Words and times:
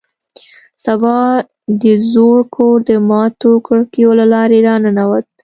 سبا 0.83 1.17
د 1.81 1.83
زوړ 2.11 2.37
کور 2.55 2.77
د 2.89 2.91
ماتو 3.09 3.51
کړکیو 3.67 4.09
له 4.19 4.25
لارې 4.33 4.57
راننوت 4.67 5.25